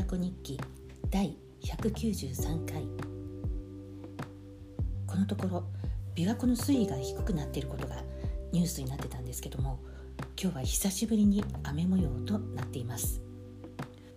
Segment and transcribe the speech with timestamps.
[0.00, 0.60] 琵琶湖日記
[1.10, 2.86] 第193回。
[5.06, 5.64] このところ
[6.14, 7.96] 琵琶湖の水位が低くなっていることが
[8.50, 9.78] ニュースになってたんですけども
[10.40, 13.20] 今日は久しぶりに雨模様となっています。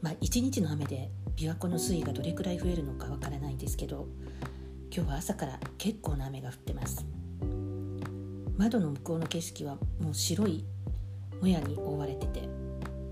[0.01, 4.07] まあ一日の雨で琵琶湖の水位がどれくらい増えるのかわからないんですけど
[4.89, 7.05] 今日は朝から結構な雨が降ってます。
[8.55, 10.63] 窓の向こうの景色はもう白い
[11.41, 12.47] もやに覆われてて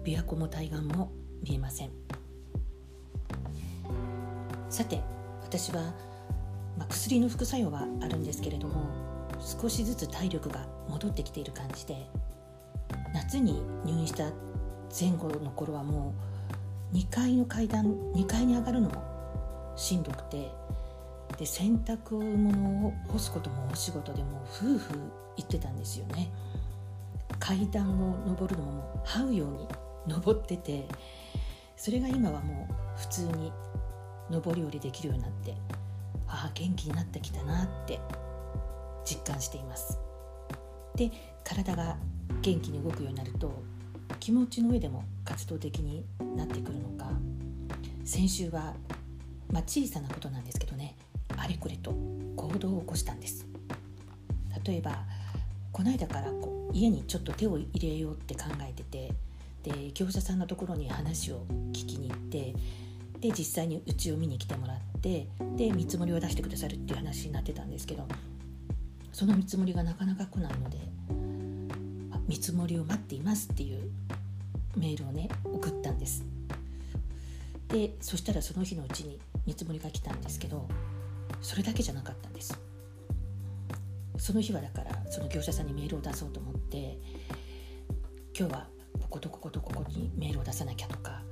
[0.05, 1.11] 琵琶湖も対岸も
[1.43, 2.00] 見えません。
[4.71, 5.01] さて
[5.43, 5.93] 私は、
[6.77, 8.85] ま、薬の副作用はあるんですけれども
[9.41, 12.07] 少しずつ体力が戻ってきている感じで
[13.13, 14.31] 夏に入院した
[14.97, 16.13] 前後の頃はも
[16.93, 17.85] う2階の階段
[18.15, 20.49] 2階に上がるのもしんどくて
[21.37, 24.93] で洗濯物を干すこともお仕事でも夫婦
[25.35, 26.29] 言ってたんですよね。
[27.39, 29.67] 階段を上るのも這うように
[30.07, 30.87] 登ってて
[31.75, 33.51] それが今はもう普通に
[34.31, 35.53] 上り下りできるようになって
[36.27, 37.99] ああ元気になってきたなって
[39.05, 39.99] 実感しています。
[40.95, 41.11] で
[41.43, 41.97] 体が
[42.41, 43.61] 元気に動くようになると
[44.19, 47.09] 気持ちの上でも活動的になってくるのか
[48.03, 48.73] 先週は、
[49.51, 50.95] まあ、小さなことなんですけどね
[51.37, 51.91] あれこれと
[52.35, 53.45] 行動を起こしたんです。
[54.65, 55.03] 例えば
[55.71, 59.13] この間からこう家にちょっと手を入れようって考えてて
[59.63, 62.53] で業者さんのところに話を聞きに行って
[63.21, 68.07] で実際にうちを見に来てもらってで見積もりを出してくださるっていう話になってたんですけど
[69.13, 70.77] その見積もりがなかなか来ないので
[72.27, 73.91] 「見積もりを待っています」っていう
[74.75, 76.23] メールをね送ったんです。
[77.67, 80.67] でそしたらその日のうちに見積もりが来たんですけど
[81.41, 82.59] それだけじゃなかったんです。
[84.17, 86.97] その日はだからその業者さんにメールを出そうと思って
[88.37, 88.67] 今日は
[88.99, 91.23] こことこことここにメールを出さなきゃとか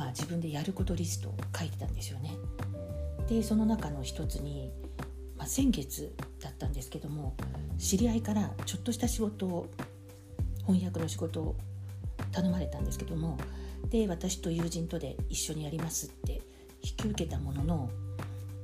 [0.00, 2.34] まあ自分でやることリストを書いてたんですよね。
[3.28, 4.72] でその中の一つに、
[5.36, 7.36] まあ、先月だったんですけども
[7.78, 9.68] 知り合いからちょっとした仕事を
[10.66, 11.56] 翻訳の仕事を
[12.32, 13.36] 頼まれたんですけども
[13.90, 16.40] で私と友人とで一緒にやりますって
[16.82, 17.90] 引き受けたものの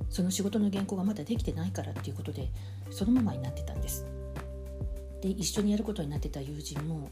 [0.09, 2.49] その仕事の原稿がまだできてないからっていうことで
[2.89, 4.07] そのままになってたんです。
[5.21, 7.09] で一緒にやることになってた友人も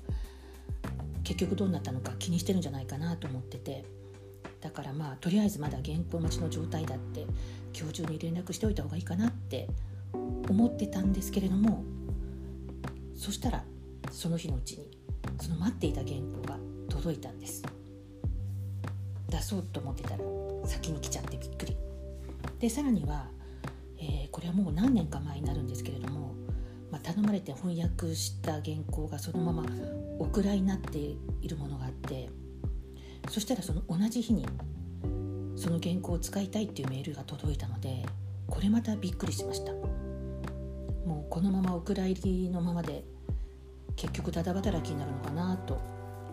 [1.24, 3.86] 結局どうなったのか気にしてるんじゃないかなと思ってて
[4.66, 7.28] だからまあとりあえずまだ原稿待ちの状態だって
[7.78, 9.68] 今日中に連絡しておいた方がいいかなって
[10.50, 11.84] 思ってたんですけれども
[13.16, 13.64] そしたら
[14.10, 14.90] その日のうちに
[15.40, 16.58] その待っていた原稿が
[16.90, 17.62] 届いたんです。
[19.30, 20.18] 出そうと思ってたら
[20.66, 21.78] 先に来ちゃってびっくり。
[22.60, 23.28] でさらには、
[24.00, 26.34] えー、これはもう何年か前になるんですけれども、
[26.90, 29.64] まあ、頼まれて翻訳した原稿がそのまま
[30.18, 32.30] お蔵になっているものがあって
[33.30, 34.46] そしたらその同じ日に
[35.56, 38.06] その原稿を使いたいっていうメールが届いたので
[38.48, 39.74] これまたびっくりしました。
[39.74, 43.04] もうこのままお蔵入りのままで
[43.96, 45.80] 結局ダダ働きになるのかなと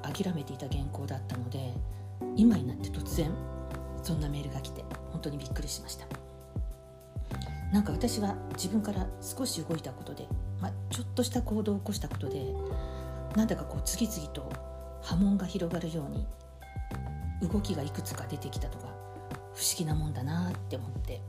[0.03, 1.75] 諦めていた原稿だったので
[2.37, 3.31] 今になって突然
[4.03, 6.07] そんなメールが来て本当にびっくりしました。
[7.73, 10.27] なんか私は自分から少し動いたことで、
[10.61, 12.53] まあ、ちょっとした行動を起こしたことで
[13.35, 14.53] なんだかこう次々と
[15.01, 16.27] 波紋が広がるように
[17.43, 18.87] 動きがいくつか出てきたとか
[19.55, 21.21] 不思議なもんだなって思って。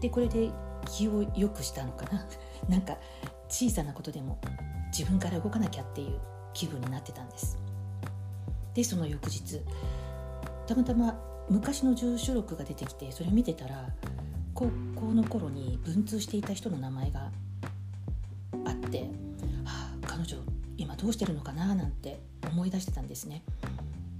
[0.00, 0.50] でこれで
[0.86, 2.26] 気を良くしたのかな。
[2.68, 2.96] なんか
[3.48, 4.38] 小さなことでも
[4.96, 6.20] 自分から動かなきゃっていう
[6.52, 7.58] 気分になってたんです。
[8.74, 9.60] でその翌日
[10.66, 11.18] たまたま
[11.48, 13.88] 昔の住所録が出てきてそれを見てたら
[14.54, 17.30] 高校の頃に文通していた人の名前が
[18.64, 19.02] あって、
[19.64, 20.38] はあ、彼女
[20.76, 23.42] 今どうしてるのかななんて思い出してたんですね。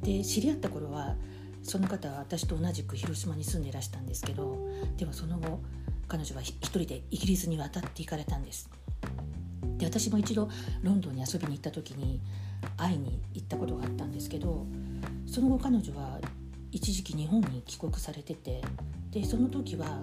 [0.04, 1.16] で知り合った頃は
[1.62, 4.58] その方は私と同じく広島に住んでいらしたんですけど
[4.98, 5.60] でもその後
[6.06, 8.68] 彼女は一人でイギリスに渡っていかれたんです。
[9.78, 10.48] で私も一度
[10.82, 12.20] ロンドンに遊びに行った時に
[12.76, 14.66] 会いに行ったことがあったんですけど
[15.26, 16.20] その後彼女は
[16.70, 18.62] 一時期日本に帰国されてて
[19.10, 20.02] でその時は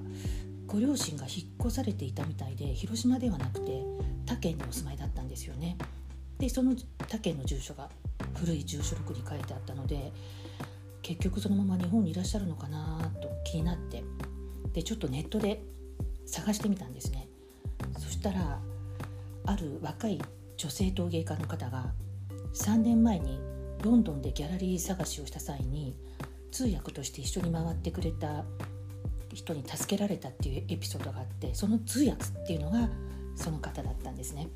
[0.65, 3.83] ご両親が引っ越されていたみたいで広島ではなくて
[4.25, 5.77] 他県にお住まいだったんですよね。
[6.37, 6.75] でその
[7.07, 7.89] 他県の住所が
[8.35, 10.11] 古い住所録に書いてあったので
[11.01, 14.03] 結局そのまま日本にいらっしゃるのかなと気になって
[14.73, 15.63] でちょっとネットで
[16.25, 17.27] 探してみたんですね。
[17.99, 18.59] そしたら
[19.45, 20.21] ある若い
[20.57, 21.91] 女性陶芸家の方が
[22.53, 23.39] 3年前に
[23.83, 25.95] ロンドンでギャラリー探しをした際に
[26.51, 28.45] 通訳として一緒に回ってくれた
[29.33, 32.89] 人に助けられたっていうエピソードがあってその通訳っていうのが
[33.35, 34.49] その方だったんですね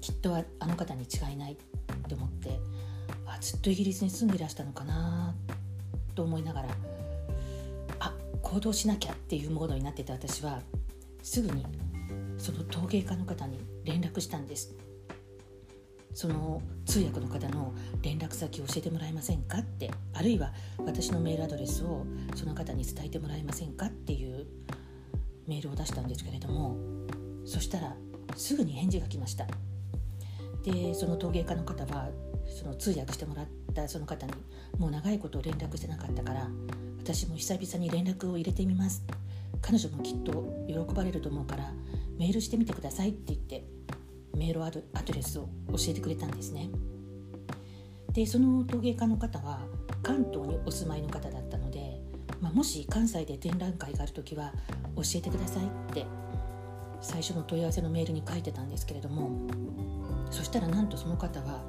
[0.00, 1.56] きっとあの方に違いないっ
[2.08, 2.59] て思って
[3.40, 5.34] ずっとイギリスに住んでいらしたのかな
[6.14, 6.68] と思いながら
[7.98, 10.60] あ行動しなきゃっていうモードになってた私は
[11.22, 11.64] すぐに
[12.38, 14.74] その陶芸家の方に連絡したんです。
[16.12, 17.72] その通訳の方の
[18.02, 22.04] 連絡先を教えてもらえませんかってあるいは私のメールアドレスを
[22.34, 24.46] その方に伝えてもらえませんかっていう
[25.46, 26.76] メールを出したんですけれども
[27.44, 27.94] そしたら
[28.36, 29.46] すぐに返事が来ました。
[30.64, 32.10] でその陶芸家の方は
[32.50, 34.32] その通訳してもらったその方に
[34.78, 36.48] もう長いこと連絡してなかったから
[36.98, 39.02] 私も久々に連絡を入れてみます。
[39.62, 41.72] 彼女もきっと喜ばれると思うから
[42.18, 43.64] メールしてみてくださいって言って
[44.36, 44.80] メールアド
[45.12, 46.70] レスを教えてくれたんですね。
[48.12, 49.60] でその陶芸家の方は
[50.02, 52.00] 関東にお住まいの方だったので、
[52.40, 54.52] まあ、もし関西で展覧会がある時は
[54.96, 56.06] 教えてくださいって
[57.00, 59.30] 最初の問い合わせのメールに書いてたんですけれども
[60.30, 61.62] そしたらなんとその方は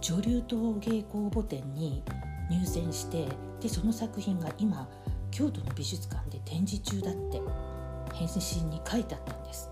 [0.00, 2.02] 女流陶芸公募展に
[2.50, 3.26] 入選して
[3.60, 4.88] でその作品が今
[5.30, 7.40] 京都の美術館で展示中だって
[8.14, 9.70] 返信に書いてあったんです。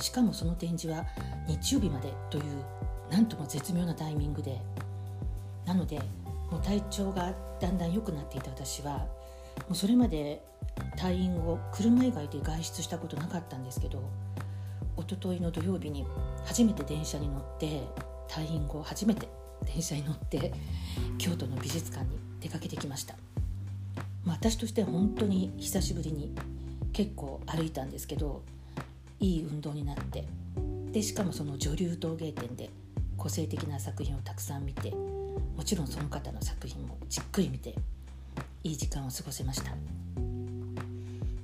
[0.00, 1.04] しかもその展示は
[1.46, 2.44] 日曜日までという
[3.10, 4.60] なんとも絶妙なタイミングで。
[5.68, 6.00] なので
[6.50, 9.06] もう体調がだんだん良くなっていた私は
[9.68, 10.42] もうそれまで
[10.96, 14.02] 退院後車以外で外出したことなかったんですけど
[14.96, 16.06] 一昨日の土曜日に
[16.46, 17.82] 初めて電車に乗って
[18.28, 19.28] 退院後初めて
[19.72, 20.52] 電車に乗って
[21.18, 23.14] 京都の美術館に出かけてきました、
[24.24, 26.34] まあ、私としては本当に久しぶりに
[26.92, 28.42] 結構歩いたんですけど
[29.20, 30.24] いい運動になって
[30.92, 32.70] でしかもその女流陶芸展で
[33.16, 37.74] 個性的な作品をたくさん見てもちろんその方の作品もじっくり見て
[38.64, 39.72] いい時間を過ごせました。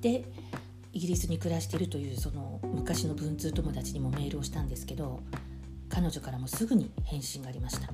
[0.00, 0.24] で
[0.92, 5.18] イギリスに暮らしているというその昔の文通友達にもメールをしたんですけど
[5.88, 7.88] 彼女からもすぐに返信がありました。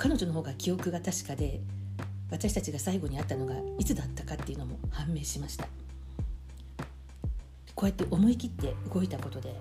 [0.00, 1.60] 彼女の方が記憶が確かで
[2.30, 5.66] 私たちが最後に会ったのがいつだったかっていうのも判明しました
[7.74, 9.54] こうやって思い切って動いたことで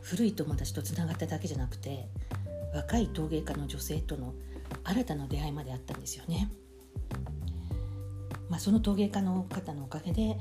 [0.00, 2.08] 古い友達とつながっただけじゃなくて
[2.74, 4.32] 若い陶芸家の女性との
[4.84, 6.50] 新たな出会いまであったんですよね。
[8.48, 10.38] まあ、その陶芸家の方のおかげで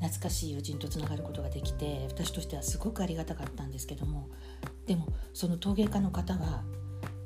[0.00, 4.28] 懐かしい友人とつながることができて私としてはすごくありがたかったんですけども
[4.86, 6.62] でもその陶芸家の方は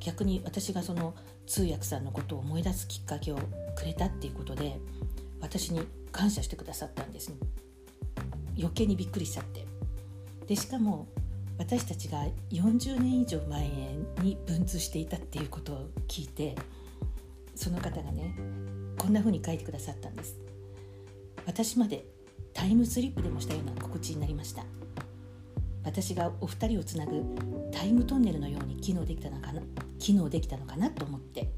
[0.09, 1.15] 逆に私がその
[1.47, 3.39] 通訳さんのことを思い出すきっかけを
[3.77, 4.81] くれたっていうことで
[5.39, 5.83] 私に
[6.13, 7.37] 感謝してくださったんです、ね、
[8.57, 9.67] 余計にびっくりしちゃって。
[10.47, 11.09] でしかも
[11.59, 13.69] 私たちが40年以上前
[14.23, 16.55] に文通していたっていうことを聞いて
[17.55, 18.35] その方がね
[18.97, 20.39] こんな風に書いてくださったんです。
[21.45, 22.07] 私まで
[22.55, 24.65] タイムスリップでもしたような心地になりました。
[25.85, 27.23] 私がお二人をつなぐ
[27.73, 29.61] タイムトンネルのように機能できたのかな。
[29.99, 31.51] 機能できたのかなと思って。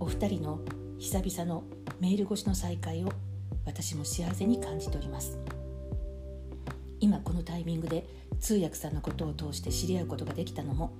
[0.00, 0.60] お二人の
[0.98, 1.64] 久々の
[2.00, 3.12] メール越しの再会を
[3.64, 5.38] 私も幸せに感じております。
[7.00, 8.06] 今このタイミングで
[8.40, 10.92] 通訳さんのことを通して知り合うことができたのも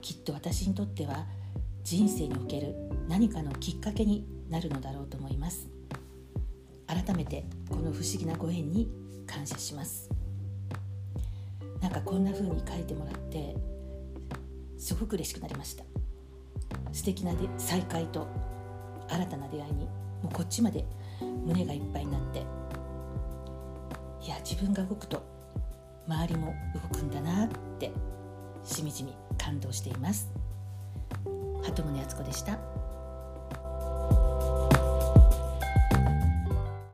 [0.00, 1.26] きっと私にとっては
[1.82, 2.74] 人生における
[3.08, 5.68] 何かのきっかけになるのだろうと思います。
[6.86, 8.88] 改めてこの不思議なご縁に
[9.26, 10.10] 感謝します。
[11.80, 13.56] なんかこんな風に書いてもらって
[14.82, 15.84] すごく嬉しくなりました。
[16.90, 18.26] 素敵な再会と
[19.08, 19.92] 新たな出会いにも
[20.24, 20.84] うこっちまで
[21.20, 22.40] 胸がいっぱいになって。
[24.26, 25.22] いや自分が動くと
[26.08, 27.48] 周りも動くんだなっ
[27.78, 27.92] て
[28.64, 30.28] しみじみ感動しています。
[31.62, 32.71] 鳩宗敦子でした。